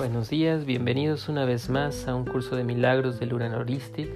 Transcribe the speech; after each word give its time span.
Buenos 0.00 0.30
días, 0.30 0.64
bienvenidos 0.64 1.28
una 1.28 1.44
vez 1.44 1.68
más 1.68 2.08
a 2.08 2.14
un 2.14 2.24
curso 2.24 2.56
de 2.56 2.64
milagros 2.64 3.20
del 3.20 3.34
Uranoristic. 3.34 4.08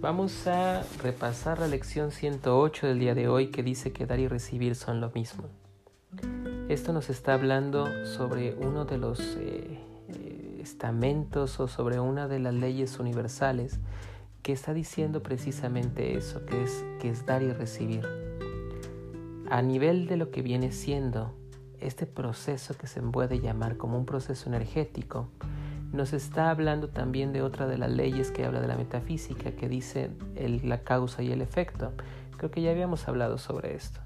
Vamos 0.00 0.48
a 0.48 0.82
repasar 1.00 1.60
la 1.60 1.68
lección 1.68 2.10
108 2.10 2.88
del 2.88 2.98
día 2.98 3.14
de 3.14 3.28
hoy 3.28 3.52
que 3.52 3.62
dice 3.62 3.92
que 3.92 4.06
dar 4.06 4.18
y 4.18 4.26
recibir 4.26 4.74
son 4.74 5.00
lo 5.00 5.10
mismo. 5.10 5.44
Esto 6.68 6.92
nos 6.92 7.10
está 7.10 7.34
hablando 7.34 7.86
sobre 8.06 8.56
uno 8.56 8.86
de 8.86 8.98
los 8.98 9.20
eh, 9.36 9.78
eh, 10.08 10.58
estamentos 10.60 11.60
o 11.60 11.68
sobre 11.68 12.00
una 12.00 12.26
de 12.26 12.40
las 12.40 12.54
leyes 12.54 12.98
universales 12.98 13.78
que 14.42 14.50
está 14.50 14.74
diciendo 14.74 15.22
precisamente 15.22 16.16
eso, 16.16 16.44
que 16.44 16.64
es, 16.64 16.84
que 16.98 17.08
es 17.10 17.24
dar 17.24 17.44
y 17.44 17.52
recibir. 17.52 18.04
A 19.48 19.62
nivel 19.62 20.08
de 20.08 20.16
lo 20.16 20.32
que 20.32 20.42
viene 20.42 20.72
siendo 20.72 21.36
este 21.80 22.06
proceso 22.06 22.76
que 22.76 22.86
se 22.86 23.00
puede 23.02 23.40
llamar 23.40 23.76
como 23.76 23.98
un 23.98 24.06
proceso 24.06 24.48
energético, 24.48 25.28
nos 25.92 26.12
está 26.12 26.50
hablando 26.50 26.88
también 26.88 27.32
de 27.32 27.42
otra 27.42 27.66
de 27.66 27.78
las 27.78 27.90
leyes 27.90 28.30
que 28.30 28.44
habla 28.44 28.60
de 28.60 28.68
la 28.68 28.76
metafísica, 28.76 29.52
que 29.52 29.68
dice 29.68 30.10
la 30.36 30.82
causa 30.82 31.22
y 31.22 31.32
el 31.32 31.40
efecto. 31.40 31.92
Creo 32.36 32.50
que 32.50 32.60
ya 32.60 32.70
habíamos 32.70 33.08
hablado 33.08 33.38
sobre 33.38 33.74
esto. 33.74 34.00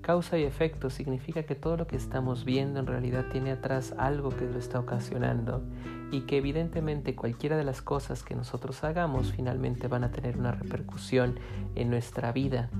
Causa 0.00 0.38
y 0.38 0.44
efecto 0.44 0.88
significa 0.88 1.42
que 1.42 1.54
todo 1.54 1.76
lo 1.76 1.86
que 1.86 1.96
estamos 1.96 2.46
viendo 2.46 2.80
en 2.80 2.86
realidad 2.86 3.26
tiene 3.30 3.50
atrás 3.50 3.94
algo 3.98 4.30
que 4.30 4.46
lo 4.46 4.58
está 4.58 4.80
ocasionando 4.80 5.62
y 6.10 6.22
que 6.22 6.38
evidentemente 6.38 7.14
cualquiera 7.14 7.58
de 7.58 7.64
las 7.64 7.82
cosas 7.82 8.22
que 8.22 8.34
nosotros 8.34 8.82
hagamos 8.84 9.32
finalmente 9.32 9.86
van 9.86 10.04
a 10.04 10.10
tener 10.10 10.38
una 10.38 10.52
repercusión 10.52 11.38
en 11.74 11.90
nuestra 11.90 12.32
vida 12.32 12.70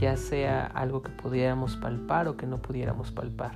ya 0.00 0.16
sea 0.16 0.66
algo 0.66 1.02
que 1.02 1.10
pudiéramos 1.10 1.76
palpar 1.76 2.26
o 2.26 2.36
que 2.36 2.46
no 2.46 2.62
pudiéramos 2.62 3.12
palpar. 3.12 3.52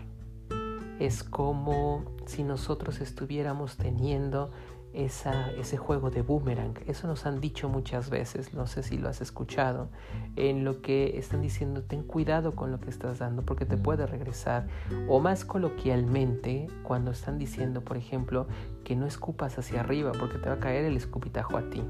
Es 1.01 1.25
como 1.25 2.05
si 2.27 2.45
nosotros 2.45 3.01
estuviéramos 3.01 3.79
teniendo 3.79 4.53
esa, 4.93 5.51
ese 5.53 5.79
juego 5.79 6.11
de 6.11 6.21
boomerang. 6.23 6.75
Eso 6.87 7.09
nos 7.09 7.27
han 7.27 7.41
dicho 7.41 7.69
muchas 7.69 8.11
veces, 8.11 8.53
no 8.55 8.67
sé 8.67 8.83
si 8.83 8.99
lo 8.99 9.09
has 9.09 9.23
escuchado, 9.23 9.89
en 10.37 10.65
lo 10.65 10.83
que 10.83 11.19
están 11.19 11.41
diciendo, 11.41 11.83
ten 11.83 12.03
cuidado 12.03 12.55
con 12.55 12.71
lo 12.71 12.79
que 12.79 12.91
estás 12.91 13.19
dando 13.19 13.43
porque 13.43 13.65
te 13.65 13.79
puede 13.79 14.07
regresar. 14.07 14.69
O 15.09 15.21
más 15.21 15.45
coloquialmente, 15.47 16.69
cuando 16.83 17.11
están 17.11 17.39
diciendo, 17.39 17.81
por 17.81 17.97
ejemplo, 17.97 18.47
que 18.85 18.97
no 18.97 19.07
escupas 19.07 19.59
hacia 19.59 19.81
arriba 19.81 20.13
porque 20.13 20.39
te 20.39 20.49
va 20.49 20.57
a 20.57 20.61
caer 20.61 20.85
el 20.85 20.97
escupitajo 20.97 21.57
a 21.57 21.71
ti. 21.71 21.83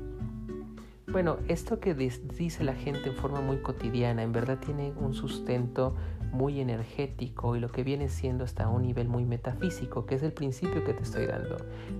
Bueno, 1.06 1.36
esto 1.48 1.80
que 1.80 1.94
dice 1.94 2.64
la 2.64 2.74
gente 2.74 3.08
en 3.08 3.14
forma 3.14 3.40
muy 3.40 3.58
cotidiana, 3.58 4.22
en 4.22 4.32
verdad 4.32 4.58
tiene 4.58 4.92
un 4.96 5.14
sustento 5.14 5.94
muy 6.32 6.60
energético 6.60 7.54
y 7.56 7.60
lo 7.60 7.70
que 7.70 7.84
viene 7.84 8.08
siendo 8.08 8.42
hasta 8.44 8.68
un 8.68 8.82
nivel 8.82 9.08
muy 9.08 9.24
metafísico, 9.24 10.06
que 10.06 10.16
es 10.16 10.22
el 10.22 10.32
principio 10.32 10.82
que 10.82 10.92
te 10.94 11.02
estoy 11.02 11.26
dando, 11.26 11.56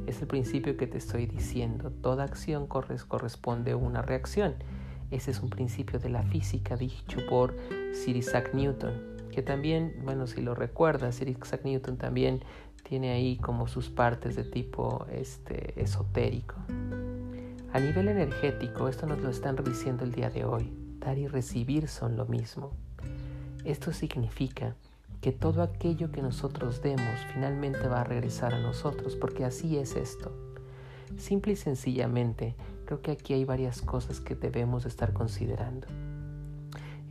es 0.07 0.21
el 0.21 0.27
principio 0.27 0.77
que 0.77 0.87
te 0.87 0.99
estoy 0.99 1.27
diciendo. 1.27 1.91
Toda 1.91 2.25
acción 2.25 2.67
corresponde 2.67 3.73
a 3.73 3.77
una 3.77 4.03
reacción. 4.03 4.55
Ese 5.11 5.31
es 5.31 5.41
un 5.41 5.51
principio 5.51 6.01
de 6.01 6.09
la 6.09 6.23
física 6.23 6.77
dicho 6.77 7.19
por 7.29 7.55
Sir 7.93 8.17
Isaac 8.17 8.53
Newton, 8.55 8.95
que 9.31 9.43
también, 9.43 9.95
bueno, 10.03 10.27
si 10.27 10.41
lo 10.41 10.55
recuerdas, 10.55 11.15
Sir 11.17 11.29
Isaac 11.29 11.61
Newton 11.65 11.99
también 11.99 12.41
tiene 12.83 13.13
ahí 13.13 13.37
como 13.37 13.69
sus 13.69 13.91
partes 13.91 14.35
de 14.35 14.45
tipo 14.45 15.07
este, 15.13 15.81
esotérico. 15.81 16.57
A 17.75 17.81
nivel 17.81 18.07
energético, 18.07 18.87
esto 18.87 19.05
nos 19.05 19.19
lo 19.19 19.31
están 19.31 19.57
diciendo 19.57 20.05
el 20.05 20.13
día 20.13 20.31
de 20.31 20.45
hoy. 20.45 20.73
Dar 21.01 21.19
y 21.19 21.27
recibir 21.27 21.89
son 21.89 22.17
lo 22.17 22.25
mismo. 22.25 22.71
Esto 23.65 23.93
significa 23.93 24.77
que 25.21 25.33
todo 25.33 25.61
aquello 25.61 26.13
que 26.13 26.23
nosotros 26.23 26.83
demos 26.83 27.19
finalmente 27.33 27.89
va 27.89 28.03
a 28.03 28.05
regresar 28.05 28.55
a 28.55 28.61
nosotros, 28.61 29.17
porque 29.17 29.45
así 29.45 29.77
es 29.77 29.97
esto. 29.97 30.33
Simple 31.17 31.55
y 31.55 31.57
sencillamente, 31.57 32.55
creo 32.85 33.03
que 33.03 33.11
aquí 33.11 33.35
hay 33.35 33.45
varias 33.45 33.83
cosas 33.83 34.21
que 34.21 34.37
debemos 34.37 34.87
estar 34.87 35.13
considerando. 35.13 35.89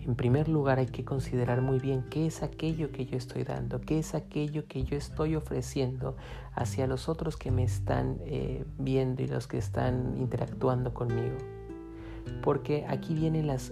En 0.06 0.16
primer 0.16 0.50
lugar 0.50 0.80
hay 0.80 0.88
que 0.88 1.06
considerar 1.06 1.62
muy 1.62 1.80
bien 1.80 2.04
qué 2.10 2.26
es 2.26 2.44
aquello 2.44 2.92
que 2.92 3.06
yo 3.06 3.18
estoy 3.18 3.44
dando, 3.44 3.80
qué 3.80 4.00
es 4.00 4.16
aquello 4.16 4.66
que 4.68 4.84
yo 4.84 4.98
estoy 4.98 5.36
ofreciendo 5.36 6.18
hacia 6.54 6.88
los 6.88 7.08
otros 7.08 7.38
que 7.38 7.52
me 7.52 7.64
están 7.64 8.18
eh, 8.26 8.66
viendo 8.78 9.24
y 9.24 9.28
los 9.28 9.48
que 9.48 9.58
están 9.58 10.18
interactuando 10.18 10.94
conmigo. 10.94 11.38
Porque 12.42 12.86
aquí 12.88 13.14
vienen 13.14 13.48
las, 13.48 13.72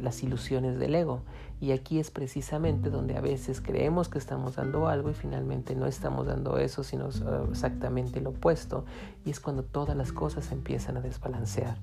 las 0.00 0.22
ilusiones 0.22 0.78
del 0.78 0.94
ego 0.94 1.22
y 1.60 1.72
aquí 1.72 1.98
es 1.98 2.10
precisamente 2.10 2.88
donde 2.88 3.16
a 3.18 3.20
veces 3.20 3.60
creemos 3.60 4.08
que 4.08 4.18
estamos 4.18 4.56
dando 4.56 4.88
algo 4.88 5.10
y 5.10 5.14
finalmente 5.14 5.74
no 5.74 5.86
estamos 5.86 6.26
dando 6.26 6.56
eso, 6.56 6.82
sino 6.82 7.08
eh, 7.08 7.46
exactamente 7.50 8.22
lo 8.22 8.30
opuesto 8.30 8.86
y 9.26 9.30
es 9.30 9.40
cuando 9.40 9.62
todas 9.62 9.94
las 9.94 10.12
cosas 10.12 10.52
empiezan 10.52 10.96
a 10.96 11.02
desbalancear. 11.02 11.76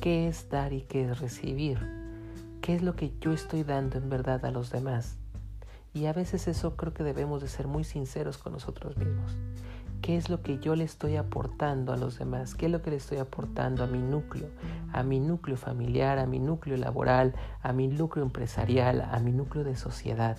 ¿Qué 0.00 0.28
es 0.28 0.48
dar 0.48 0.72
y 0.72 0.82
qué 0.82 1.10
es 1.10 1.18
recibir? 1.18 1.99
¿Qué 2.60 2.74
es 2.74 2.82
lo 2.82 2.94
que 2.94 3.12
yo 3.20 3.32
estoy 3.32 3.62
dando 3.62 3.96
en 3.96 4.10
verdad 4.10 4.44
a 4.44 4.50
los 4.50 4.70
demás? 4.70 5.16
Y 5.94 6.06
a 6.06 6.12
veces 6.12 6.46
eso 6.46 6.76
creo 6.76 6.92
que 6.92 7.02
debemos 7.02 7.40
de 7.40 7.48
ser 7.48 7.66
muy 7.66 7.84
sinceros 7.84 8.36
con 8.36 8.52
nosotros 8.52 8.98
mismos. 8.98 9.34
¿Qué 10.02 10.18
es 10.18 10.28
lo 10.28 10.42
que 10.42 10.58
yo 10.58 10.76
le 10.76 10.84
estoy 10.84 11.16
aportando 11.16 11.94
a 11.94 11.96
los 11.96 12.18
demás? 12.18 12.54
¿Qué 12.54 12.66
es 12.66 12.72
lo 12.72 12.82
que 12.82 12.90
le 12.90 12.96
estoy 12.96 13.16
aportando 13.16 13.82
a 13.82 13.86
mi 13.86 13.98
núcleo? 13.98 14.48
A 14.92 15.02
mi 15.02 15.20
núcleo 15.20 15.56
familiar, 15.56 16.18
a 16.18 16.26
mi 16.26 16.38
núcleo 16.38 16.76
laboral, 16.76 17.34
a 17.62 17.72
mi 17.72 17.88
núcleo 17.88 18.24
empresarial, 18.26 19.00
a 19.00 19.18
mi 19.20 19.32
núcleo 19.32 19.64
de 19.64 19.76
sociedad. 19.76 20.36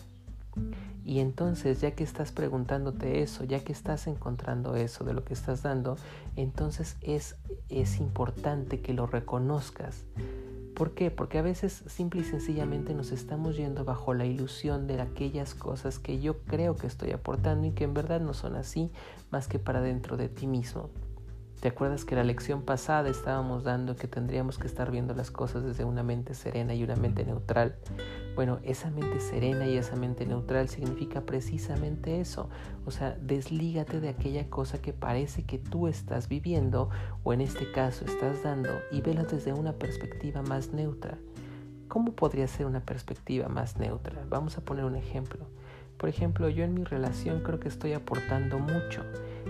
Y 1.03 1.19
entonces, 1.19 1.81
ya 1.81 1.91
que 1.91 2.03
estás 2.03 2.31
preguntándote 2.31 3.23
eso, 3.23 3.43
ya 3.45 3.63
que 3.63 3.71
estás 3.71 4.05
encontrando 4.05 4.75
eso 4.75 5.03
de 5.03 5.13
lo 5.13 5.23
que 5.23 5.33
estás 5.33 5.63
dando, 5.63 5.97
entonces 6.35 6.97
es, 7.01 7.35
es 7.69 7.99
importante 7.99 8.81
que 8.81 8.93
lo 8.93 9.07
reconozcas 9.07 10.03
¿Por 10.81 10.95
qué? 10.95 11.11
Porque 11.11 11.37
a 11.37 11.43
veces 11.43 11.83
simple 11.85 12.21
y 12.21 12.23
sencillamente 12.23 12.95
nos 12.95 13.11
estamos 13.11 13.55
yendo 13.55 13.85
bajo 13.85 14.15
la 14.15 14.25
ilusión 14.25 14.87
de 14.87 14.99
aquellas 14.99 15.53
cosas 15.53 15.99
que 15.99 16.19
yo 16.19 16.39
creo 16.39 16.75
que 16.75 16.87
estoy 16.87 17.11
aportando 17.11 17.67
y 17.67 17.71
que 17.71 17.83
en 17.83 17.93
verdad 17.93 18.19
no 18.19 18.33
son 18.33 18.55
así 18.55 18.89
más 19.29 19.47
que 19.47 19.59
para 19.59 19.79
dentro 19.79 20.17
de 20.17 20.27
ti 20.27 20.47
mismo. 20.47 20.89
¿Te 21.59 21.67
acuerdas 21.67 22.03
que 22.03 22.15
la 22.15 22.23
lección 22.23 22.63
pasada 22.63 23.09
estábamos 23.09 23.63
dando 23.63 23.95
que 23.95 24.07
tendríamos 24.07 24.57
que 24.57 24.65
estar 24.65 24.89
viendo 24.89 25.13
las 25.13 25.29
cosas 25.29 25.63
desde 25.63 25.83
una 25.83 26.01
mente 26.01 26.33
serena 26.33 26.73
y 26.73 26.83
una 26.83 26.95
mente 26.95 27.25
neutral? 27.25 27.75
Bueno, 28.35 28.59
esa 28.63 28.89
mente 28.89 29.19
serena 29.19 29.67
y 29.67 29.75
esa 29.77 29.95
mente 29.95 30.25
neutral 30.25 30.69
significa 30.69 31.21
precisamente 31.21 32.21
eso. 32.21 32.49
O 32.85 32.91
sea, 32.91 33.17
deslígate 33.21 33.99
de 33.99 34.09
aquella 34.09 34.49
cosa 34.49 34.81
que 34.81 34.93
parece 34.93 35.43
que 35.43 35.57
tú 35.57 35.87
estás 35.87 36.29
viviendo 36.29 36.89
o 37.23 37.33
en 37.33 37.41
este 37.41 37.71
caso 37.71 38.05
estás 38.05 38.43
dando 38.43 38.69
y 38.91 39.01
vela 39.01 39.23
desde 39.23 39.53
una 39.53 39.73
perspectiva 39.73 40.41
más 40.41 40.71
neutra. 40.71 41.17
¿Cómo 41.89 42.13
podría 42.13 42.47
ser 42.47 42.67
una 42.67 42.79
perspectiva 42.79 43.49
más 43.49 43.77
neutra? 43.77 44.23
Vamos 44.29 44.57
a 44.57 44.61
poner 44.61 44.85
un 44.85 44.95
ejemplo. 44.95 45.45
Por 45.97 46.07
ejemplo, 46.07 46.47
yo 46.47 46.63
en 46.63 46.73
mi 46.73 46.85
relación 46.85 47.43
creo 47.43 47.59
que 47.59 47.67
estoy 47.67 47.91
aportando 47.91 48.59
mucho. 48.59 49.03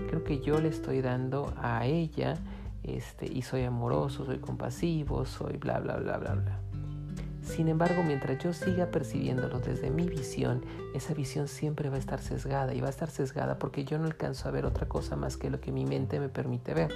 Creo 0.08 0.24
que 0.24 0.40
yo 0.40 0.60
le 0.60 0.68
estoy 0.68 1.00
dando 1.02 1.54
a 1.56 1.86
ella 1.86 2.34
este, 2.82 3.32
y 3.32 3.42
soy 3.42 3.62
amoroso, 3.62 4.24
soy 4.24 4.38
compasivo, 4.38 5.24
soy 5.24 5.56
bla, 5.56 5.78
bla, 5.78 5.96
bla, 5.98 6.18
bla, 6.18 6.34
bla. 6.34 6.61
Sin 7.42 7.68
embargo, 7.68 8.02
mientras 8.02 8.38
yo 8.38 8.52
siga 8.52 8.86
percibiéndolo 8.86 9.58
desde 9.58 9.90
mi 9.90 10.08
visión, 10.08 10.64
esa 10.94 11.12
visión 11.12 11.48
siempre 11.48 11.90
va 11.90 11.96
a 11.96 11.98
estar 11.98 12.20
sesgada 12.20 12.72
y 12.74 12.80
va 12.80 12.86
a 12.86 12.90
estar 12.90 13.10
sesgada 13.10 13.58
porque 13.58 13.84
yo 13.84 13.98
no 13.98 14.06
alcanzo 14.06 14.48
a 14.48 14.52
ver 14.52 14.64
otra 14.64 14.88
cosa 14.88 15.16
más 15.16 15.36
que 15.36 15.50
lo 15.50 15.60
que 15.60 15.72
mi 15.72 15.84
mente 15.84 16.20
me 16.20 16.28
permite 16.28 16.72
ver. 16.72 16.92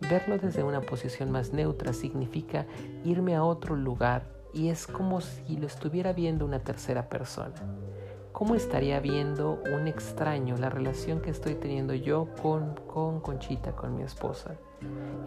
Verlo 0.00 0.38
desde 0.38 0.64
una 0.64 0.80
posición 0.80 1.30
más 1.30 1.52
neutra 1.52 1.92
significa 1.92 2.66
irme 3.04 3.36
a 3.36 3.44
otro 3.44 3.76
lugar 3.76 4.24
y 4.52 4.68
es 4.68 4.86
como 4.86 5.20
si 5.20 5.56
lo 5.56 5.66
estuviera 5.66 6.12
viendo 6.12 6.44
una 6.44 6.58
tercera 6.58 7.08
persona. 7.08 7.54
¿Cómo 8.32 8.54
estaría 8.54 8.98
viendo 8.98 9.62
un 9.72 9.86
extraño 9.86 10.56
la 10.56 10.70
relación 10.70 11.20
que 11.20 11.30
estoy 11.30 11.54
teniendo 11.54 11.92
yo 11.94 12.28
con, 12.40 12.74
con 12.86 13.20
Conchita, 13.20 13.72
con 13.72 13.94
mi 13.94 14.02
esposa? 14.02 14.56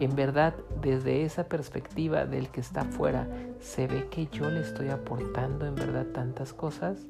En 0.00 0.16
verdad, 0.16 0.54
desde 0.82 1.22
esa 1.22 1.44
perspectiva 1.44 2.26
del 2.26 2.48
que 2.50 2.60
está 2.60 2.82
afuera, 2.82 3.28
¿se 3.60 3.86
ve 3.86 4.08
que 4.10 4.26
yo 4.26 4.50
le 4.50 4.60
estoy 4.60 4.88
aportando 4.88 5.66
en 5.66 5.76
verdad 5.76 6.06
tantas 6.06 6.52
cosas? 6.52 7.06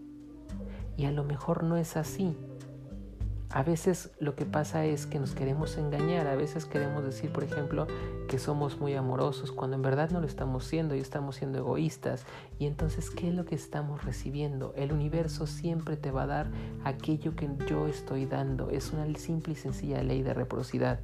Y 0.98 1.06
a 1.06 1.12
lo 1.12 1.25
mejor 1.25 1.64
no 1.64 1.76
es 1.76 1.96
así. 1.96 2.37
A 3.56 3.62
veces 3.62 4.11
lo 4.19 4.35
que 4.35 4.44
pasa 4.44 4.85
es 4.85 5.06
que 5.06 5.19
nos 5.19 5.35
queremos 5.35 5.79
engañar, 5.79 6.26
a 6.26 6.37
veces 6.37 6.67
queremos 6.67 7.03
decir, 7.03 7.32
por 7.32 7.43
ejemplo, 7.43 7.87
que 8.29 8.38
somos 8.38 8.79
muy 8.79 8.93
amorosos 8.93 9.50
cuando 9.50 9.76
en 9.76 9.82
verdad 9.82 10.11
no 10.11 10.20
lo 10.20 10.26
estamos 10.26 10.67
siendo 10.67 10.94
y 10.94 10.99
estamos 10.99 11.37
siendo 11.37 11.56
egoístas. 11.56 12.26
Y 12.58 12.67
entonces, 12.67 13.08
¿qué 13.08 13.29
es 13.29 13.35
lo 13.35 13.47
que 13.47 13.55
estamos 13.55 14.05
recibiendo? 14.05 14.75
El 14.76 14.93
universo 14.93 15.47
siempre 15.47 15.97
te 15.97 16.11
va 16.11 16.25
a 16.25 16.26
dar 16.26 16.50
aquello 16.85 17.35
que 17.35 17.49
yo 17.67 17.87
estoy 17.87 18.26
dando. 18.26 18.69
Es 18.69 18.93
una 18.93 19.06
simple 19.19 19.55
y 19.55 19.56
sencilla 19.56 20.03
ley 20.03 20.23
de 20.23 20.35
reciprocidad. 20.35 21.00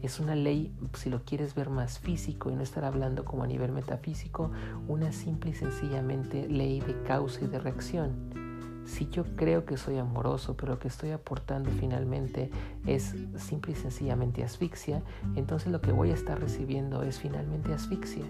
Es 0.00 0.20
una 0.20 0.36
ley, 0.36 0.72
si 0.94 1.10
lo 1.10 1.24
quieres 1.24 1.56
ver 1.56 1.68
más 1.68 1.98
físico 1.98 2.48
y 2.48 2.54
no 2.54 2.62
estar 2.62 2.84
hablando 2.84 3.24
como 3.24 3.42
a 3.42 3.48
nivel 3.48 3.72
metafísico, 3.72 4.52
una 4.86 5.10
simple 5.10 5.50
y 5.50 5.54
sencillamente 5.54 6.46
ley 6.46 6.78
de 6.78 7.02
causa 7.02 7.40
y 7.42 7.48
de 7.48 7.58
reacción 7.58 8.47
Si 8.88 9.06
yo 9.10 9.22
creo 9.36 9.66
que 9.66 9.76
soy 9.76 9.98
amoroso, 9.98 10.56
pero 10.56 10.72
lo 10.72 10.78
que 10.78 10.88
estoy 10.88 11.10
aportando 11.10 11.70
finalmente 11.70 12.50
es 12.86 13.14
simple 13.36 13.72
y 13.72 13.74
sencillamente 13.74 14.42
asfixia, 14.42 15.02
entonces 15.36 15.70
lo 15.70 15.82
que 15.82 15.92
voy 15.92 16.10
a 16.10 16.14
estar 16.14 16.40
recibiendo 16.40 17.02
es 17.02 17.18
finalmente 17.18 17.74
asfixia. 17.74 18.24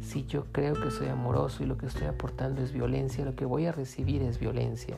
Si 0.00 0.24
yo 0.26 0.44
creo 0.52 0.74
que 0.74 0.92
soy 0.92 1.08
amoroso 1.08 1.64
y 1.64 1.66
lo 1.66 1.76
que 1.76 1.86
estoy 1.86 2.06
aportando 2.06 2.62
es 2.62 2.72
violencia, 2.72 3.24
lo 3.24 3.34
que 3.34 3.46
voy 3.46 3.66
a 3.66 3.72
recibir 3.72 4.22
es 4.22 4.38
violencia. 4.38 4.96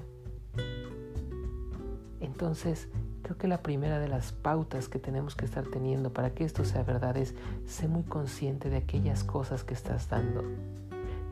Entonces, 2.20 2.90
creo 3.22 3.38
que 3.38 3.48
la 3.48 3.62
primera 3.62 3.98
de 3.98 4.08
las 4.08 4.32
pautas 4.32 4.90
que 4.90 4.98
tenemos 4.98 5.36
que 5.36 5.46
estar 5.46 5.66
teniendo 5.68 6.12
para 6.12 6.34
que 6.34 6.44
esto 6.44 6.66
sea 6.66 6.82
verdad 6.82 7.16
es 7.16 7.34
ser 7.66 7.88
muy 7.88 8.02
consciente 8.02 8.68
de 8.68 8.76
aquellas 8.76 9.24
cosas 9.24 9.64
que 9.64 9.72
estás 9.72 10.10
dando. 10.10 10.44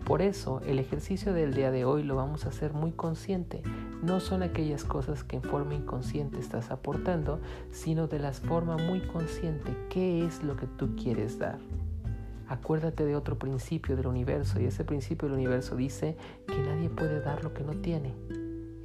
Por 0.08 0.22
eso 0.22 0.62
el 0.66 0.78
ejercicio 0.78 1.34
del 1.34 1.52
día 1.52 1.70
de 1.70 1.84
hoy 1.84 2.02
lo 2.02 2.16
vamos 2.16 2.46
a 2.46 2.48
hacer 2.48 2.72
muy 2.72 2.92
consciente. 2.92 3.62
No 4.02 4.20
son 4.20 4.42
aquellas 4.42 4.82
cosas 4.82 5.22
que 5.22 5.36
en 5.36 5.42
forma 5.42 5.74
inconsciente 5.74 6.38
estás 6.38 6.70
aportando, 6.70 7.40
sino 7.72 8.08
de 8.08 8.18
la 8.18 8.32
forma 8.32 8.78
muy 8.78 9.00
consciente. 9.00 9.70
¿Qué 9.90 10.24
es 10.24 10.42
lo 10.42 10.56
que 10.56 10.66
tú 10.66 10.96
quieres 10.96 11.38
dar? 11.38 11.58
Acuérdate 12.48 13.04
de 13.04 13.16
otro 13.16 13.38
principio 13.38 13.96
del 13.96 14.06
universo 14.06 14.58
y 14.58 14.64
ese 14.64 14.82
principio 14.82 15.28
del 15.28 15.36
universo 15.36 15.76
dice 15.76 16.16
que 16.46 16.56
nadie 16.56 16.88
puede 16.88 17.20
dar 17.20 17.44
lo 17.44 17.52
que 17.52 17.62
no 17.62 17.74
tiene. 17.74 18.14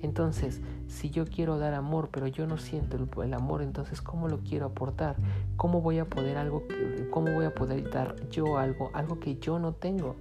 Entonces, 0.01 0.59
si 0.87 1.09
yo 1.09 1.23
quiero 1.23 1.57
dar 1.57 1.73
amor, 1.73 2.09
pero 2.11 2.27
yo 2.27 2.47
no 2.47 2.57
siento 2.57 2.97
el, 3.23 3.33
amor, 3.33 3.61
entonces 3.61 4.01
¿cómo 4.01 4.27
lo 4.27 4.39
quiero 4.39 4.65
aportar? 4.65 5.15
¿Cómo 5.55 5.79
voy 5.79 5.99
a 5.99 6.05
poder 6.05 6.35
algo 6.35 6.63
cómo 7.11 7.31
voy 7.31 7.45
a 7.45 7.55
poder 7.55 7.89
dar 7.89 8.27
yo 8.27 8.57
algo, 8.57 8.91
algo 8.93 9.21
que 9.21 9.37
yo 9.37 9.57
no 9.57 9.71
tengo? 9.71 10.17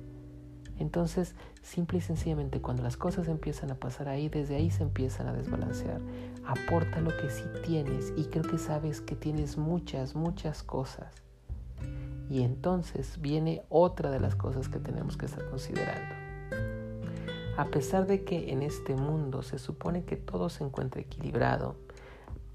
Entonces, 0.83 1.37
simple 1.63 1.99
y 1.99 2.01
sencillamente 2.01 2.61
cuando 2.61 2.83
las 2.83 2.97
cosas 2.97 3.29
empiezan 3.29 3.71
a 3.71 3.77
pasar 3.77 4.09
ahí, 4.09 4.29
desde 4.29 4.57
ahí 4.57 4.69
se 4.69 4.83
empiezan 4.83 5.29
a 5.29 5.33
desbalancear. 5.33 6.01
Aporta 6.45 7.01
lo 7.01 7.17
que 7.17 7.31
sí 7.31 7.45
tienes 7.65 8.13
y 8.17 8.25
creo 8.25 8.43
que 8.43 8.59
sabes 8.59 9.01
que 9.01 9.15
tienes 9.15 9.57
muchas, 9.57 10.17
muchas 10.17 10.65
cosas. 10.65 11.15
Y 12.29 12.43
entonces 12.43 13.21
viene 13.21 13.63
otra 13.69 14.11
de 14.11 14.19
las 14.19 14.35
cosas 14.35 14.69
que 14.69 14.81
tenemos 14.81 15.17
que 15.17 15.27
estar 15.27 15.49
considerando. 15.49 16.17
A 17.57 17.67
pesar 17.67 18.09
de 18.09 18.25
que 18.25 18.51
en 18.51 18.63
este 18.63 18.97
mundo 18.97 19.43
se 19.43 19.61
supone 19.61 20.03
que 20.03 20.17
todo 20.17 20.49
se 20.49 20.65
encuentra 20.65 21.01
equilibrado, 21.01 21.77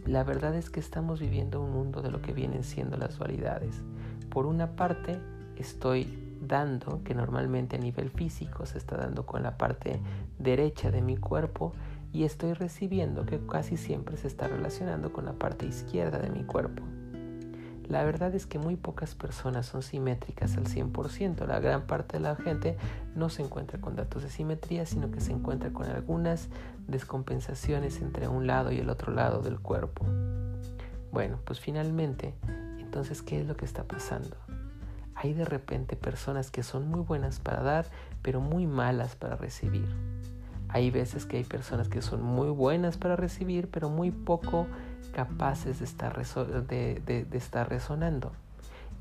la 0.06 0.26
verdad 0.26 0.54
es 0.56 0.70
que 0.70 0.82
estamos 0.82 1.22
viviendo 1.22 1.62
un 1.62 1.72
mundo 1.72 2.02
de 2.02 2.12
lo 2.12 2.22
que 2.22 2.34
vienen 2.34 2.66
siendo 2.66 2.98
las 2.98 3.18
dualidades. 3.18 3.82
Por 4.30 4.48
una 4.48 4.76
parte, 4.76 5.18
estoy 5.56 6.27
dando, 6.42 7.04
que 7.04 7.16
normalmente 7.16 7.76
a 7.76 7.80
nivel 7.80 8.10
físico 8.10 8.66
se 8.66 8.78
está 8.78 8.98
dando 8.98 9.26
con 9.26 9.44
la 9.44 9.58
parte 9.58 10.00
derecha 10.40 10.92
de 10.92 11.02
mi 11.02 11.18
cuerpo, 11.18 11.74
y 12.14 12.24
estoy 12.24 12.54
recibiendo, 12.54 13.26
que 13.26 13.40
casi 13.46 13.78
siempre 13.78 14.18
se 14.18 14.28
está 14.28 14.48
relacionando 14.48 15.12
con 15.12 15.26
la 15.26 15.34
parte 15.34 15.66
izquierda 15.66 16.20
de 16.20 16.30
mi 16.30 16.44
cuerpo. 16.44 16.84
La 17.90 18.04
verdad 18.04 18.36
es 18.36 18.46
que 18.46 18.60
muy 18.60 18.76
pocas 18.76 19.16
personas 19.16 19.66
son 19.66 19.82
simétricas 19.82 20.58
al 20.58 20.66
100%. 20.66 21.46
La 21.46 21.60
gran 21.60 21.84
parte 21.84 22.18
de 22.18 22.24
la 22.24 22.36
gente 22.36 22.76
no 23.16 23.30
se 23.30 23.44
encuentra 23.44 23.80
con 23.80 23.96
datos 23.96 24.24
de 24.24 24.30
simetría, 24.30 24.86
sino 24.86 25.10
que 25.10 25.22
se 25.22 25.32
encuentra 25.32 25.72
con 25.72 25.88
algunas 25.88 26.50
descompensaciones 26.88 28.02
entre 28.02 28.28
un 28.28 28.46
lado 28.46 28.74
y 28.74 28.80
el 28.80 28.90
otro 28.90 29.14
lado 29.14 29.42
del 29.42 29.60
cuerpo. 29.60 30.06
Bueno, 31.14 31.40
pues 31.46 31.62
finalmente, 31.62 32.34
entonces, 32.80 33.22
¿qué 33.22 33.40
es 33.40 33.48
lo 33.48 33.56
que 33.56 33.66
está 33.66 33.86
pasando? 33.86 34.36
Hay 35.20 35.34
de 35.34 35.46
repente 35.46 35.96
personas 35.96 36.52
que 36.52 36.62
son 36.62 36.88
muy 36.88 37.00
buenas 37.00 37.40
para 37.40 37.64
dar, 37.64 37.88
pero 38.22 38.40
muy 38.40 38.68
malas 38.68 39.16
para 39.16 39.36
recibir. 39.36 39.88
Hay 40.70 40.92
veces 40.92 41.26
que 41.26 41.38
hay 41.38 41.44
personas 41.44 41.90
que 41.90 42.04
son 42.04 42.22
muy 42.22 42.50
buenas 42.50 42.98
para 42.98 43.16
recibir, 43.16 43.68
pero 43.72 43.90
muy 43.90 44.12
poco 44.12 44.68
capaces 45.14 45.80
de 45.80 45.86
estar, 45.86 46.16
de, 46.68 47.28
estar 47.32 47.68
resonando. 47.68 48.32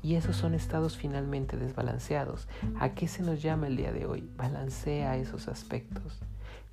Y 0.01 0.15
esos 0.15 0.35
son 0.35 0.55
estados 0.55 0.97
finalmente 0.97 1.55
desbalanceados. 1.55 2.47
¿A 2.79 2.89
qué 2.95 3.07
se 3.07 3.21
nos 3.21 3.43
llama 3.43 3.67
el 3.67 3.77
día 3.77 3.91
de 3.91 4.07
hoy? 4.07 4.27
Balancea 4.37 5.17
esos 5.17 5.47
aspectos. 5.47 6.19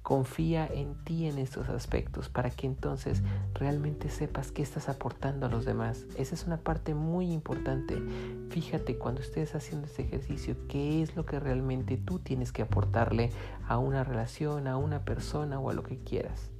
Confía 0.05 0.67
en 0.67 1.03
ti 1.03 1.27
en 1.27 1.39
estos 1.39 1.71
aspectos 1.71 2.29
para 2.29 2.51
que 2.51 2.67
entonces 2.67 3.23
realmente 3.55 4.11
sepas 4.11 4.53
qué 4.53 4.61
estás 4.61 4.91
aportando 4.91 5.47
a 5.47 5.49
los 5.49 5.65
demás. 5.65 6.05
Esa 6.19 6.35
es 6.35 6.45
una 6.47 6.59
parte 6.59 6.93
muy 6.93 7.33
importante. 7.33 8.03
Fíjate 8.51 8.99
cuando 8.99 9.23
estés 9.23 9.55
haciendo 9.55 9.87
este 9.87 10.03
ejercicio, 10.03 10.56
qué 10.69 11.01
es 11.01 11.17
lo 11.17 11.25
que 11.25 11.41
realmente 11.41 11.97
tú 11.97 12.19
tienes 12.19 12.53
que 12.53 12.61
aportarle 12.61 13.31
a 13.67 13.79
una 13.79 14.05
relación, 14.05 14.67
a 14.67 14.77
una 14.77 15.06
persona 15.06 15.59
o 15.59 15.71
a 15.71 15.73
lo 15.73 15.83
que 15.83 15.97
quieras. 15.97 16.51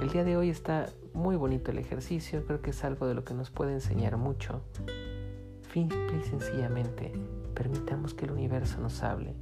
El 0.00 0.08
día 0.08 0.24
de 0.24 0.38
hoy 0.38 0.48
está 0.48 0.88
muy 1.12 1.36
bonito 1.36 1.72
el 1.72 1.78
ejercicio, 1.78 2.42
creo 2.46 2.62
que 2.62 2.70
es 2.70 2.84
algo 2.84 3.06
de 3.06 3.12
lo 3.12 3.22
que 3.22 3.34
nos 3.34 3.50
puede 3.50 3.74
enseñar 3.74 4.16
mucho. 4.16 4.62
Simple 5.74 6.22
y 6.22 6.26
sencillamente, 6.26 7.12
permitamos 7.54 8.14
que 8.14 8.24
el 8.24 8.30
universo 8.30 8.80
nos 8.80 9.02
hable, 9.02 9.34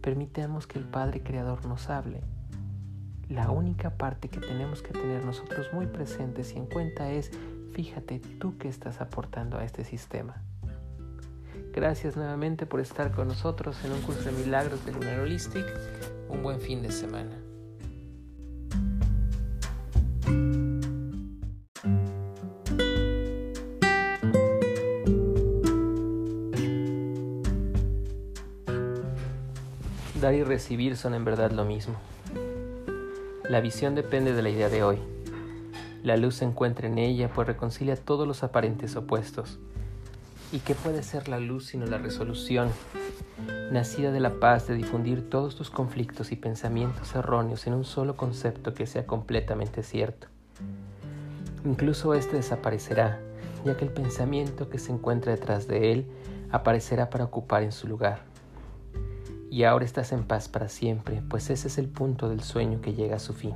permitamos 0.00 0.66
que 0.66 0.78
el 0.78 0.84
Padre 0.84 1.22
Creador 1.22 1.64
nos 1.66 1.90
hable. 1.90 2.22
La 3.28 3.50
única 3.50 3.90
parte 3.90 4.28
que 4.28 4.40
tenemos 4.40 4.82
que 4.82 4.92
tener 4.92 5.24
nosotros 5.24 5.68
muy 5.72 5.86
presentes 5.86 6.54
y 6.54 6.58
en 6.58 6.66
cuenta 6.66 7.10
es, 7.10 7.30
fíjate 7.72 8.20
tú 8.38 8.56
que 8.56 8.68
estás 8.68 9.00
aportando 9.00 9.58
a 9.58 9.64
este 9.64 9.84
sistema. 9.84 10.42
Gracias 11.74 12.16
nuevamente 12.16 12.66
por 12.66 12.80
estar 12.80 13.12
con 13.12 13.28
nosotros 13.28 13.76
en 13.84 13.92
un 13.92 14.00
curso 14.00 14.30
de 14.30 14.32
milagros 14.32 14.84
de 14.84 14.92
Lunar 14.92 15.20
Holistic. 15.20 15.66
Un 16.28 16.42
buen 16.42 16.60
fin 16.60 16.82
de 16.82 16.90
semana. 16.90 17.47
Recibir 30.48 30.96
son 30.96 31.14
en 31.14 31.24
verdad 31.24 31.52
lo 31.52 31.64
mismo. 31.64 31.94
La 33.48 33.60
visión 33.60 33.94
depende 33.94 34.32
de 34.32 34.42
la 34.42 34.50
idea 34.50 34.68
de 34.68 34.82
hoy. 34.82 34.98
La 36.02 36.16
luz 36.16 36.36
se 36.36 36.44
encuentra 36.44 36.88
en 36.88 36.98
ella, 36.98 37.30
pues 37.32 37.46
reconcilia 37.46 37.96
todos 37.96 38.26
los 38.26 38.42
aparentes 38.42 38.96
opuestos. 38.96 39.58
¿Y 40.50 40.60
qué 40.60 40.74
puede 40.74 41.02
ser 41.02 41.28
la 41.28 41.38
luz 41.38 41.66
sino 41.66 41.86
la 41.86 41.98
resolución, 41.98 42.70
nacida 43.70 44.10
de 44.10 44.20
la 44.20 44.40
paz 44.40 44.66
de 44.66 44.74
difundir 44.74 45.28
todos 45.28 45.54
tus 45.54 45.70
conflictos 45.70 46.32
y 46.32 46.36
pensamientos 46.36 47.14
erróneos 47.14 47.66
en 47.66 47.74
un 47.74 47.84
solo 47.84 48.16
concepto 48.16 48.74
que 48.74 48.86
sea 48.86 49.06
completamente 49.06 49.82
cierto? 49.82 50.28
Incluso 51.64 52.14
este 52.14 52.36
desaparecerá, 52.36 53.20
ya 53.64 53.76
que 53.76 53.84
el 53.84 53.90
pensamiento 53.90 54.70
que 54.70 54.78
se 54.78 54.92
encuentra 54.92 55.32
detrás 55.32 55.68
de 55.68 55.92
él 55.92 56.06
aparecerá 56.50 57.10
para 57.10 57.24
ocupar 57.24 57.62
en 57.62 57.72
su 57.72 57.86
lugar 57.86 58.28
y 59.50 59.64
ahora 59.64 59.84
estás 59.84 60.12
en 60.12 60.24
paz 60.24 60.48
para 60.48 60.68
siempre, 60.68 61.22
pues 61.28 61.50
ese 61.50 61.68
es 61.68 61.78
el 61.78 61.88
punto 61.88 62.28
del 62.28 62.42
sueño 62.42 62.80
que 62.80 62.94
llega 62.94 63.16
a 63.16 63.20
su 63.20 63.32
fin. 63.32 63.54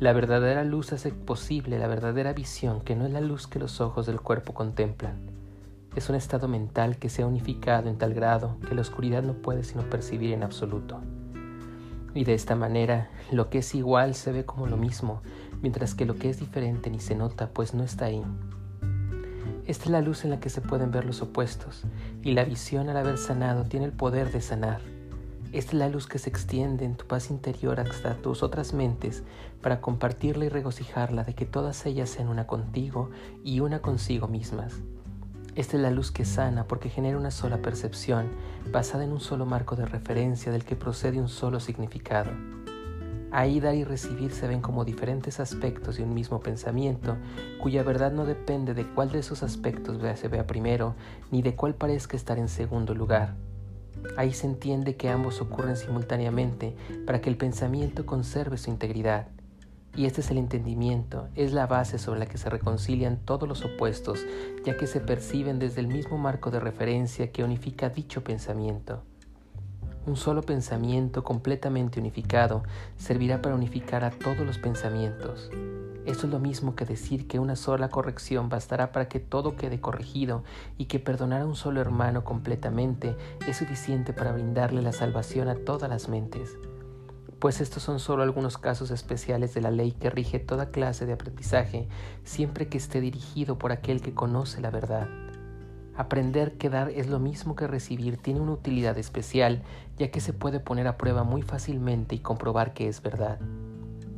La 0.00 0.12
verdadera 0.12 0.64
luz 0.64 0.92
hace 0.92 1.12
posible 1.12 1.78
la 1.78 1.86
verdadera 1.86 2.32
visión, 2.32 2.80
que 2.80 2.96
no 2.96 3.06
es 3.06 3.12
la 3.12 3.20
luz 3.20 3.46
que 3.46 3.60
los 3.60 3.80
ojos 3.80 4.06
del 4.06 4.20
cuerpo 4.20 4.52
contemplan. 4.52 5.14
Es 5.94 6.08
un 6.08 6.16
estado 6.16 6.48
mental 6.48 6.98
que 6.98 7.08
se 7.08 7.22
ha 7.22 7.26
unificado 7.26 7.88
en 7.88 7.96
tal 7.96 8.12
grado 8.12 8.58
que 8.68 8.74
la 8.74 8.80
oscuridad 8.80 9.22
no 9.22 9.34
puede 9.34 9.62
sino 9.62 9.88
percibir 9.88 10.32
en 10.32 10.42
absoluto. 10.42 11.00
Y 12.12 12.24
de 12.24 12.34
esta 12.34 12.56
manera, 12.56 13.10
lo 13.30 13.50
que 13.50 13.58
es 13.58 13.74
igual 13.74 14.14
se 14.14 14.32
ve 14.32 14.44
como 14.44 14.66
lo 14.66 14.76
mismo, 14.76 15.22
mientras 15.62 15.94
que 15.94 16.04
lo 16.04 16.16
que 16.16 16.30
es 16.30 16.40
diferente 16.40 16.90
ni 16.90 16.98
se 16.98 17.14
nota, 17.14 17.48
pues 17.48 17.74
no 17.74 17.84
está 17.84 18.06
ahí. 18.06 18.22
Esta 19.66 19.84
es 19.84 19.90
la 19.90 20.02
luz 20.02 20.24
en 20.24 20.30
la 20.30 20.40
que 20.40 20.50
se 20.50 20.60
pueden 20.60 20.90
ver 20.90 21.06
los 21.06 21.22
opuestos, 21.22 21.84
y 22.22 22.32
la 22.32 22.44
visión 22.44 22.90
al 22.90 22.98
haber 22.98 23.16
sanado 23.16 23.64
tiene 23.64 23.86
el 23.86 23.92
poder 23.92 24.30
de 24.30 24.42
sanar. 24.42 24.82
Esta 25.52 25.70
es 25.70 25.78
la 25.78 25.88
luz 25.88 26.06
que 26.06 26.18
se 26.18 26.28
extiende 26.28 26.84
en 26.84 26.96
tu 26.96 27.06
paz 27.06 27.30
interior 27.30 27.80
hasta 27.80 28.16
tus 28.16 28.42
otras 28.42 28.74
mentes 28.74 29.22
para 29.62 29.80
compartirla 29.80 30.44
y 30.44 30.48
regocijarla 30.50 31.24
de 31.24 31.34
que 31.34 31.46
todas 31.46 31.86
ellas 31.86 32.10
sean 32.10 32.28
una 32.28 32.46
contigo 32.46 33.10
y 33.42 33.60
una 33.60 33.80
consigo 33.80 34.28
mismas. 34.28 34.74
Esta 35.54 35.76
es 35.76 35.82
la 35.82 35.90
luz 35.90 36.10
que 36.10 36.24
sana 36.24 36.64
porque 36.64 36.90
genera 36.90 37.16
una 37.16 37.30
sola 37.30 37.58
percepción 37.58 38.26
basada 38.70 39.04
en 39.04 39.12
un 39.12 39.20
solo 39.20 39.46
marco 39.46 39.76
de 39.76 39.86
referencia 39.86 40.52
del 40.52 40.64
que 40.64 40.76
procede 40.76 41.20
un 41.20 41.28
solo 41.28 41.58
significado. 41.58 42.32
Ahí 43.36 43.58
dar 43.58 43.74
y 43.74 43.82
recibir 43.82 44.30
se 44.30 44.46
ven 44.46 44.60
como 44.60 44.84
diferentes 44.84 45.40
aspectos 45.40 45.96
de 45.96 46.04
un 46.04 46.14
mismo 46.14 46.38
pensamiento, 46.38 47.16
cuya 47.60 47.82
verdad 47.82 48.12
no 48.12 48.26
depende 48.26 48.74
de 48.74 48.86
cuál 48.86 49.10
de 49.10 49.18
esos 49.18 49.42
aspectos 49.42 49.98
se 50.16 50.28
vea 50.28 50.46
primero, 50.46 50.94
ni 51.32 51.42
de 51.42 51.56
cuál 51.56 51.74
parezca 51.74 52.16
estar 52.16 52.38
en 52.38 52.46
segundo 52.46 52.94
lugar. 52.94 53.34
Ahí 54.16 54.32
se 54.32 54.46
entiende 54.46 54.94
que 54.94 55.08
ambos 55.08 55.40
ocurren 55.40 55.76
simultáneamente 55.76 56.76
para 57.06 57.20
que 57.20 57.28
el 57.28 57.36
pensamiento 57.36 58.06
conserve 58.06 58.56
su 58.56 58.70
integridad. 58.70 59.26
Y 59.96 60.06
este 60.06 60.20
es 60.20 60.30
el 60.30 60.38
entendimiento, 60.38 61.26
es 61.34 61.52
la 61.52 61.66
base 61.66 61.98
sobre 61.98 62.20
la 62.20 62.26
que 62.26 62.38
se 62.38 62.50
reconcilian 62.50 63.16
todos 63.16 63.48
los 63.48 63.64
opuestos, 63.64 64.24
ya 64.64 64.76
que 64.76 64.86
se 64.86 65.00
perciben 65.00 65.58
desde 65.58 65.80
el 65.80 65.88
mismo 65.88 66.18
marco 66.18 66.52
de 66.52 66.60
referencia 66.60 67.32
que 67.32 67.42
unifica 67.42 67.88
dicho 67.88 68.22
pensamiento. 68.22 69.02
Un 70.06 70.16
solo 70.16 70.42
pensamiento 70.42 71.24
completamente 71.24 71.98
unificado 71.98 72.62
servirá 72.98 73.40
para 73.40 73.54
unificar 73.54 74.04
a 74.04 74.10
todos 74.10 74.40
los 74.40 74.58
pensamientos. 74.58 75.50
Esto 76.04 76.26
es 76.26 76.32
lo 76.32 76.38
mismo 76.38 76.76
que 76.76 76.84
decir 76.84 77.26
que 77.26 77.38
una 77.38 77.56
sola 77.56 77.88
corrección 77.88 78.50
bastará 78.50 78.92
para 78.92 79.08
que 79.08 79.18
todo 79.18 79.56
quede 79.56 79.80
corregido 79.80 80.44
y 80.76 80.84
que 80.84 80.98
perdonar 80.98 81.40
a 81.40 81.46
un 81.46 81.56
solo 81.56 81.80
hermano 81.80 82.22
completamente 82.22 83.16
es 83.48 83.56
suficiente 83.56 84.12
para 84.12 84.32
brindarle 84.32 84.82
la 84.82 84.92
salvación 84.92 85.48
a 85.48 85.54
todas 85.54 85.88
las 85.88 86.10
mentes. 86.10 86.58
Pues 87.38 87.62
estos 87.62 87.82
son 87.82 87.98
solo 87.98 88.22
algunos 88.22 88.58
casos 88.58 88.90
especiales 88.90 89.54
de 89.54 89.62
la 89.62 89.70
ley 89.70 89.92
que 89.92 90.10
rige 90.10 90.38
toda 90.38 90.70
clase 90.70 91.06
de 91.06 91.14
aprendizaje 91.14 91.88
siempre 92.24 92.68
que 92.68 92.76
esté 92.76 93.00
dirigido 93.00 93.56
por 93.56 93.72
aquel 93.72 94.02
que 94.02 94.12
conoce 94.12 94.60
la 94.60 94.70
verdad. 94.70 95.23
Aprender 95.96 96.58
que 96.58 96.70
dar 96.70 96.90
es 96.90 97.06
lo 97.06 97.20
mismo 97.20 97.54
que 97.54 97.68
recibir 97.68 98.16
tiene 98.16 98.40
una 98.40 98.52
utilidad 98.52 98.98
especial, 98.98 99.62
ya 99.96 100.10
que 100.10 100.20
se 100.20 100.32
puede 100.32 100.58
poner 100.58 100.88
a 100.88 100.96
prueba 100.96 101.22
muy 101.22 101.42
fácilmente 101.42 102.16
y 102.16 102.18
comprobar 102.18 102.74
que 102.74 102.88
es 102.88 103.00
verdad. 103.00 103.38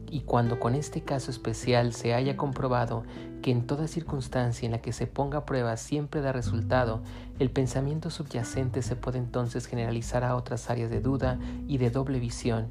Y 0.09 0.21
cuando 0.21 0.59
con 0.59 0.75
este 0.75 1.03
caso 1.03 1.31
especial 1.31 1.93
se 1.93 2.15
haya 2.15 2.37
comprobado 2.37 3.05
que 3.43 3.51
en 3.51 3.67
toda 3.67 3.89
circunstancia 3.89 4.65
en 4.65 4.73
la 4.73 4.81
que 4.81 4.93
se 4.93 5.07
ponga 5.07 5.39
a 5.39 5.45
prueba 5.45 5.77
siempre 5.77 6.23
da 6.23 6.33
resultado, 6.33 7.03
el 7.39 7.51
pensamiento 7.51 8.09
subyacente 8.09 8.81
se 8.81 8.97
puede 8.97 9.19
entonces 9.19 9.67
generalizar 9.67 10.25
a 10.25 10.37
otras 10.37 10.71
áreas 10.71 10.91
de 10.91 11.01
duda 11.01 11.39
y 11.69 11.77
de 11.77 11.91
doble 11.91 12.21
visión, 12.21 12.71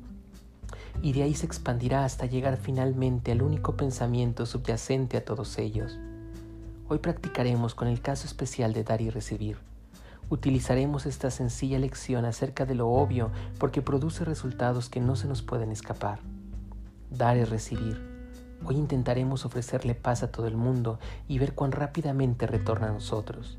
y 1.02 1.14
de 1.14 1.24
ahí 1.24 1.36
se 1.36 1.46
expandirá 1.46 2.06
hasta 2.06 2.26
llegar 2.26 2.58
finalmente 2.58 3.32
al 3.32 3.44
único 3.44 3.76
pensamiento 3.76 4.46
subyacente 4.46 5.18
a 5.18 5.26
todos 5.26 5.60
ellos. 5.60 6.00
Hoy 6.88 7.00
practicaremos 7.00 7.74
con 7.74 7.88
el 7.88 8.00
caso 8.00 8.28
especial 8.28 8.72
de 8.74 8.84
dar 8.84 9.02
y 9.02 9.10
recibir. 9.10 9.58
Utilizaremos 10.30 11.08
esta 11.08 11.32
sencilla 11.32 11.80
lección 11.80 12.26
acerca 12.26 12.68
de 12.68 12.76
lo 12.76 12.90
obvio 12.90 13.32
porque 13.58 13.82
produce 13.82 14.24
resultados 14.24 14.88
que 14.88 15.00
no 15.00 15.16
se 15.16 15.28
nos 15.28 15.42
pueden 15.42 15.72
escapar. 15.72 16.20
Dar 17.10 17.38
y 17.38 17.44
recibir. 17.44 18.00
Hoy 18.64 18.76
intentaremos 18.76 19.46
ofrecerle 19.46 19.96
paz 19.96 20.22
a 20.22 20.32
todo 20.32 20.46
el 20.46 20.58
mundo 20.58 21.00
y 21.28 21.40
ver 21.40 21.56
cuán 21.56 21.72
rápidamente 21.72 22.46
retorna 22.46 22.90
a 22.90 22.94
nosotros. 22.94 23.58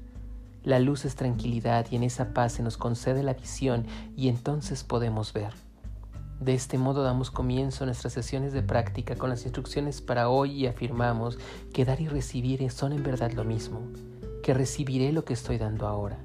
La 0.62 0.78
luz 0.78 1.04
es 1.04 1.16
tranquilidad 1.16 1.86
y 1.90 1.96
en 1.96 2.04
esa 2.04 2.32
paz 2.32 2.52
se 2.52 2.62
nos 2.62 2.76
concede 2.76 3.24
la 3.24 3.34
visión 3.34 3.86
y 4.16 4.28
entonces 4.28 4.84
podemos 4.84 5.32
ver. 5.32 5.52
De 6.40 6.52
este 6.52 6.76
modo 6.76 7.02
damos 7.02 7.30
comienzo 7.30 7.84
a 7.84 7.86
nuestras 7.86 8.12
sesiones 8.12 8.52
de 8.52 8.62
práctica 8.62 9.16
con 9.16 9.30
las 9.30 9.44
instrucciones 9.44 10.02
para 10.02 10.28
hoy 10.28 10.52
y 10.52 10.66
afirmamos 10.66 11.38
que 11.72 11.86
dar 11.86 12.00
y 12.00 12.08
recibir 12.08 12.70
son 12.70 12.92
en 12.92 13.02
verdad 13.02 13.32
lo 13.32 13.42
mismo, 13.42 13.80
que 14.42 14.52
recibiré 14.52 15.12
lo 15.12 15.24
que 15.24 15.32
estoy 15.32 15.56
dando 15.56 15.86
ahora. 15.86 16.18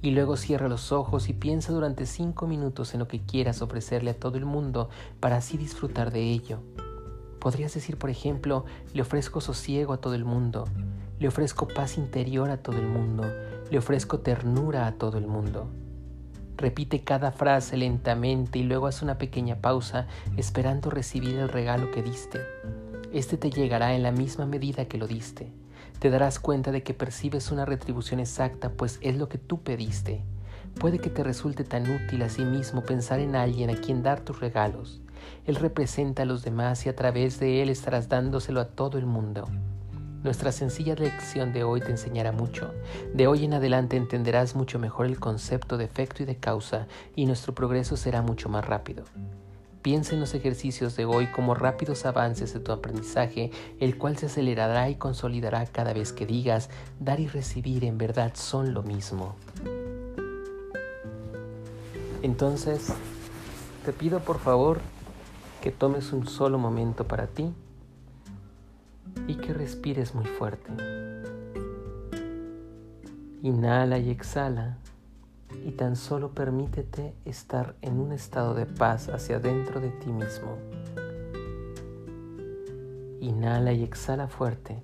Y 0.00 0.12
luego 0.12 0.38
cierra 0.38 0.68
los 0.68 0.92
ojos 0.92 1.28
y 1.28 1.34
piensa 1.34 1.72
durante 1.72 2.06
cinco 2.06 2.46
minutos 2.46 2.94
en 2.94 3.00
lo 3.00 3.08
que 3.08 3.20
quieras 3.20 3.60
ofrecerle 3.60 4.12
a 4.12 4.18
todo 4.18 4.38
el 4.38 4.46
mundo 4.46 4.88
para 5.20 5.36
así 5.36 5.58
disfrutar 5.58 6.10
de 6.10 6.22
ello. 6.22 6.60
Podrías 7.38 7.74
decir, 7.74 7.98
por 7.98 8.08
ejemplo, 8.08 8.64
le 8.94 9.02
ofrezco 9.02 9.42
sosiego 9.42 9.92
a 9.92 10.00
todo 10.00 10.14
el 10.14 10.24
mundo, 10.24 10.64
le 11.18 11.28
ofrezco 11.28 11.68
paz 11.68 11.98
interior 11.98 12.48
a 12.48 12.62
todo 12.62 12.78
el 12.78 12.86
mundo, 12.86 13.24
le 13.70 13.78
ofrezco 13.78 14.20
ternura 14.20 14.86
a 14.86 14.92
todo 14.92 15.18
el 15.18 15.26
mundo. 15.26 15.68
Repite 16.58 17.04
cada 17.04 17.30
frase 17.30 17.76
lentamente 17.76 18.58
y 18.58 18.64
luego 18.64 18.88
haz 18.88 19.00
una 19.00 19.16
pequeña 19.16 19.60
pausa 19.60 20.08
esperando 20.36 20.90
recibir 20.90 21.36
el 21.36 21.48
regalo 21.48 21.92
que 21.92 22.02
diste. 22.02 22.40
Este 23.12 23.36
te 23.36 23.50
llegará 23.50 23.94
en 23.94 24.02
la 24.02 24.10
misma 24.10 24.44
medida 24.44 24.86
que 24.86 24.98
lo 24.98 25.06
diste. 25.06 25.52
Te 26.00 26.10
darás 26.10 26.40
cuenta 26.40 26.72
de 26.72 26.82
que 26.82 26.94
percibes 26.94 27.52
una 27.52 27.64
retribución 27.64 28.18
exacta, 28.18 28.70
pues 28.70 28.98
es 29.02 29.16
lo 29.16 29.28
que 29.28 29.38
tú 29.38 29.62
pediste. 29.62 30.24
Puede 30.80 30.98
que 30.98 31.10
te 31.10 31.22
resulte 31.22 31.62
tan 31.62 31.88
útil 31.88 32.22
a 32.22 32.28
sí 32.28 32.44
mismo 32.44 32.82
pensar 32.82 33.20
en 33.20 33.36
alguien 33.36 33.70
a 33.70 33.76
quien 33.80 34.02
dar 34.02 34.20
tus 34.20 34.40
regalos. 34.40 35.00
Él 35.46 35.54
representa 35.54 36.22
a 36.22 36.26
los 36.26 36.42
demás 36.42 36.84
y 36.86 36.88
a 36.88 36.96
través 36.96 37.38
de 37.38 37.62
él 37.62 37.68
estarás 37.68 38.08
dándoselo 38.08 38.60
a 38.60 38.68
todo 38.68 38.98
el 38.98 39.06
mundo. 39.06 39.48
Nuestra 40.24 40.50
sencilla 40.50 40.96
lección 40.96 41.52
de 41.52 41.62
hoy 41.62 41.80
te 41.80 41.92
enseñará 41.92 42.32
mucho. 42.32 42.74
De 43.14 43.28
hoy 43.28 43.44
en 43.44 43.54
adelante 43.54 43.96
entenderás 43.96 44.56
mucho 44.56 44.80
mejor 44.80 45.06
el 45.06 45.20
concepto 45.20 45.76
de 45.76 45.84
efecto 45.84 46.24
y 46.24 46.26
de 46.26 46.36
causa 46.36 46.88
y 47.14 47.26
nuestro 47.26 47.54
progreso 47.54 47.96
será 47.96 48.20
mucho 48.20 48.48
más 48.48 48.66
rápido. 48.66 49.04
Piensa 49.80 50.14
en 50.14 50.20
los 50.20 50.34
ejercicios 50.34 50.96
de 50.96 51.04
hoy 51.04 51.28
como 51.28 51.54
rápidos 51.54 52.04
avances 52.04 52.52
de 52.52 52.58
tu 52.58 52.72
aprendizaje, 52.72 53.52
el 53.78 53.96
cual 53.96 54.18
se 54.18 54.26
acelerará 54.26 54.90
y 54.90 54.96
consolidará 54.96 55.64
cada 55.66 55.92
vez 55.92 56.12
que 56.12 56.26
digas, 56.26 56.68
dar 56.98 57.20
y 57.20 57.28
recibir 57.28 57.84
en 57.84 57.96
verdad 57.96 58.32
son 58.34 58.74
lo 58.74 58.82
mismo. 58.82 59.36
Entonces, 62.22 62.92
te 63.84 63.92
pido 63.92 64.18
por 64.18 64.40
favor 64.40 64.80
que 65.62 65.70
tomes 65.70 66.12
un 66.12 66.26
solo 66.26 66.58
momento 66.58 67.06
para 67.06 67.28
ti 67.28 67.54
y 69.26 69.34
que 69.34 69.52
respires 69.52 70.14
muy 70.14 70.26
fuerte. 70.26 70.72
Inhala 73.42 73.98
y 73.98 74.10
exhala 74.10 74.78
y 75.64 75.72
tan 75.72 75.96
solo 75.96 76.32
permítete 76.32 77.14
estar 77.24 77.76
en 77.82 77.98
un 77.98 78.12
estado 78.12 78.54
de 78.54 78.66
paz 78.66 79.08
hacia 79.08 79.38
dentro 79.38 79.80
de 79.80 79.90
ti 79.90 80.10
mismo. 80.10 80.56
Inhala 83.20 83.72
y 83.72 83.82
exhala 83.82 84.28
fuerte 84.28 84.82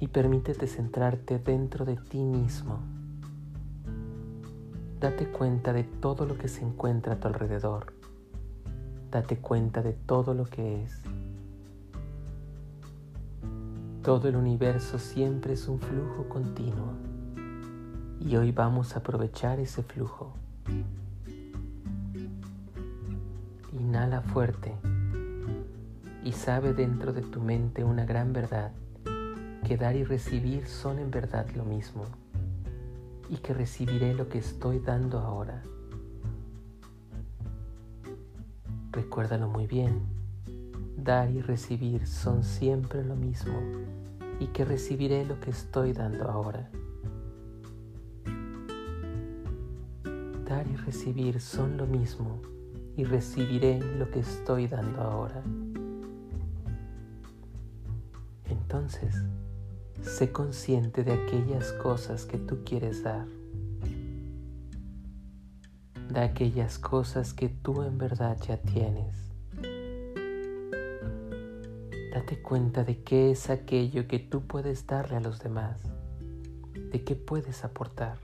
y 0.00 0.08
permítete 0.08 0.66
centrarte 0.66 1.38
dentro 1.38 1.84
de 1.84 1.96
ti 1.96 2.18
mismo. 2.18 2.80
Date 5.00 5.26
cuenta 5.26 5.72
de 5.72 5.84
todo 5.84 6.26
lo 6.26 6.38
que 6.38 6.48
se 6.48 6.62
encuentra 6.62 7.14
a 7.14 7.20
tu 7.20 7.28
alrededor. 7.28 7.92
Date 9.10 9.38
cuenta 9.38 9.82
de 9.82 9.92
todo 9.92 10.34
lo 10.34 10.44
que 10.46 10.84
es. 10.84 11.02
Todo 14.06 14.28
el 14.28 14.36
universo 14.36 15.00
siempre 15.00 15.54
es 15.54 15.66
un 15.66 15.80
flujo 15.80 16.28
continuo 16.28 16.92
y 18.20 18.36
hoy 18.36 18.52
vamos 18.52 18.94
a 18.94 19.00
aprovechar 19.00 19.58
ese 19.58 19.82
flujo. 19.82 20.32
Inhala 23.72 24.20
fuerte 24.20 24.76
y 26.22 26.30
sabe 26.30 26.72
dentro 26.72 27.12
de 27.12 27.22
tu 27.22 27.40
mente 27.40 27.82
una 27.82 28.04
gran 28.04 28.32
verdad, 28.32 28.70
que 29.66 29.76
dar 29.76 29.96
y 29.96 30.04
recibir 30.04 30.68
son 30.68 31.00
en 31.00 31.10
verdad 31.10 31.48
lo 31.56 31.64
mismo 31.64 32.04
y 33.28 33.38
que 33.38 33.54
recibiré 33.54 34.14
lo 34.14 34.28
que 34.28 34.38
estoy 34.38 34.78
dando 34.78 35.18
ahora. 35.18 35.64
Recuérdalo 38.92 39.48
muy 39.48 39.66
bien 39.66 40.02
dar 40.96 41.28
y 41.30 41.40
recibir 41.40 42.06
son 42.06 42.44
siempre 42.44 43.04
lo 43.04 43.16
mismo 43.16 43.54
y 44.38 44.48
que 44.48 44.64
recibiré 44.64 45.24
lo 45.24 45.40
que 45.40 45.50
estoy 45.50 45.92
dando 45.92 46.28
ahora. 46.28 46.70
Dar 50.48 50.66
y 50.68 50.76
recibir 50.76 51.40
son 51.40 51.76
lo 51.76 51.86
mismo 51.86 52.40
y 52.96 53.04
recibiré 53.04 53.80
lo 53.98 54.10
que 54.10 54.20
estoy 54.20 54.68
dando 54.68 55.00
ahora. 55.00 55.42
Entonces, 58.44 59.14
sé 60.02 60.30
consciente 60.32 61.02
de 61.02 61.12
aquellas 61.12 61.72
cosas 61.72 62.24
que 62.24 62.38
tú 62.38 62.58
quieres 62.64 63.02
dar, 63.02 63.26
de 66.10 66.20
aquellas 66.20 66.78
cosas 66.78 67.34
que 67.34 67.48
tú 67.48 67.82
en 67.82 67.98
verdad 67.98 68.38
ya 68.46 68.56
tienes 68.58 69.25
Date 72.26 72.42
cuenta 72.42 72.82
de 72.82 73.04
qué 73.04 73.30
es 73.30 73.50
aquello 73.50 74.08
que 74.08 74.18
tú 74.18 74.48
puedes 74.48 74.84
darle 74.84 75.14
a 75.14 75.20
los 75.20 75.38
demás, 75.38 75.80
de 76.74 77.04
qué 77.04 77.14
puedes 77.14 77.64
aportar. 77.64 78.18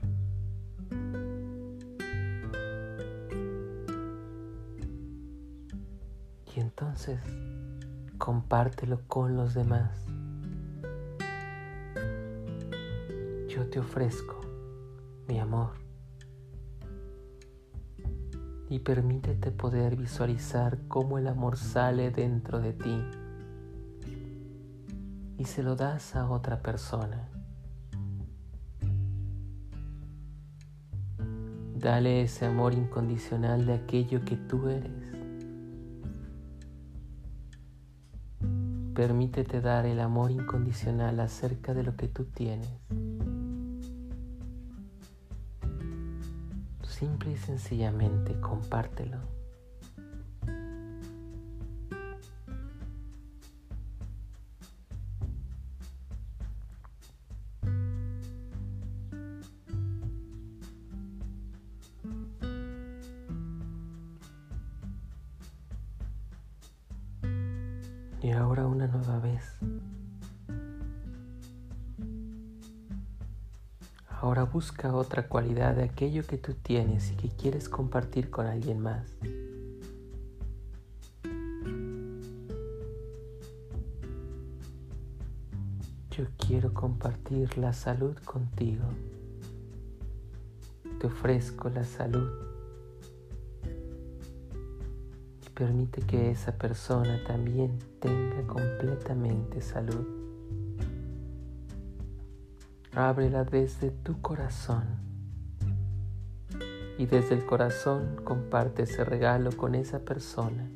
Y 6.53 6.59
entonces 6.59 7.21
compártelo 8.17 8.99
con 9.07 9.37
los 9.37 9.53
demás. 9.53 10.05
Yo 13.47 13.69
te 13.69 13.79
ofrezco 13.79 14.41
mi 15.29 15.39
amor 15.39 15.75
y 18.67 18.79
permítete 18.79 19.51
poder 19.51 19.95
visualizar 19.95 20.77
cómo 20.89 21.17
el 21.19 21.27
amor 21.27 21.55
sale 21.55 22.11
dentro 22.11 22.59
de 22.59 22.73
ti 22.73 23.01
y 25.37 25.45
se 25.45 25.63
lo 25.63 25.75
das 25.75 26.15
a 26.15 26.29
otra 26.29 26.61
persona. 26.61 27.29
Dale 31.75 32.21
ese 32.21 32.45
amor 32.45 32.73
incondicional 32.73 33.65
de 33.65 33.73
aquello 33.73 34.23
que 34.23 34.37
tú 34.37 34.69
eres. 34.69 34.91
Permítete 38.93 39.59
dar 39.59 39.85
el 39.85 39.99
amor 39.99 40.31
incondicional 40.31 41.19
acerca 41.19 41.73
de 41.73 41.83
lo 41.83 41.95
que 41.95 42.07
tú 42.07 42.25
tienes. 42.25 42.69
Simple 46.83 47.31
y 47.31 47.37
sencillamente 47.37 48.39
compártelo. 48.39 49.42
Busca 74.63 74.95
otra 74.95 75.27
cualidad 75.27 75.75
de 75.75 75.83
aquello 75.83 76.25
que 76.25 76.37
tú 76.37 76.53
tienes 76.53 77.11
y 77.11 77.15
que 77.15 77.27
quieres 77.27 77.67
compartir 77.67 78.29
con 78.29 78.45
alguien 78.45 78.79
más. 78.79 79.13
Yo 86.11 86.27
quiero 86.37 86.73
compartir 86.73 87.57
la 87.57 87.73
salud 87.73 88.15
contigo. 88.23 88.85
Te 90.97 91.07
ofrezco 91.07 91.67
la 91.67 91.83
salud 91.83 92.29
permite 95.53 96.01
que 96.01 96.31
esa 96.31 96.57
persona 96.57 97.21
también 97.27 97.77
tenga 97.99 98.47
completamente 98.47 99.61
salud. 99.61 100.22
Ábrela 102.95 103.43
desde 103.43 103.89
tu 103.89 104.21
corazón 104.21 104.83
y 106.97 107.05
desde 107.05 107.35
el 107.35 107.45
corazón 107.45 108.17
comparte 108.23 108.83
ese 108.83 109.03
regalo 109.03 109.51
con 109.57 109.75
esa 109.75 109.99
persona. 109.99 110.69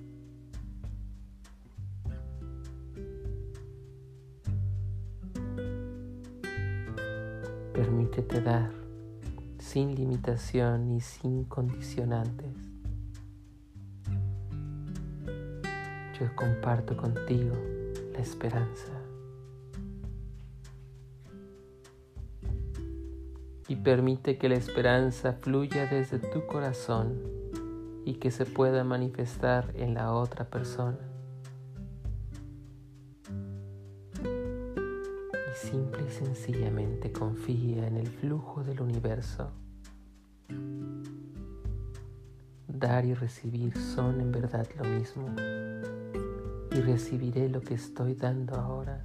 Permítete 7.74 8.42
dar 8.42 8.72
sin 9.60 9.94
limitación 9.94 10.92
y 10.92 11.02
sin 11.02 11.44
condicionantes. 11.44 12.68
yo 16.20 16.36
comparto 16.36 16.98
contigo 16.98 17.56
la 18.14 18.20
esperanza. 18.20 18.97
Y 23.68 23.76
permite 23.76 24.38
que 24.38 24.50
la 24.50 24.56
esperanza 24.56 25.34
fluya 25.34 25.86
desde 25.86 26.20
tu 26.20 26.46
corazón 26.46 27.22
y 28.06 28.16
que 28.16 28.32
se 28.32 28.46
pueda 28.46 28.84
manifestar 28.86 29.74
en 29.76 29.94
la 29.94 30.14
otra 30.14 30.46
persona. 30.46 30.98
Y 35.34 35.68
simple 35.68 36.06
y 36.08 36.12
sencillamente 36.12 37.12
confía 37.12 37.88
en 37.88 37.98
el 37.98 38.08
flujo 38.08 38.64
del 38.64 38.82
universo. 38.82 39.52
Dar 42.68 43.06
y 43.06 43.14
recibir 43.14 43.78
son 43.78 44.22
en 44.22 44.32
verdad 44.32 44.68
lo 44.78 44.86
mismo 44.86 45.28
y 46.78 46.82
recibiré 46.82 47.50
lo 47.50 47.62
que 47.62 47.74
estoy 47.74 48.14
dando 48.14 48.56
ahora. 48.56 49.04